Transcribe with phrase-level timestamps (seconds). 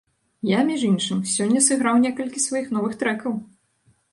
[0.49, 3.37] Я, між іншым, сёння сыграў некалькі сваіх новых трэкаў!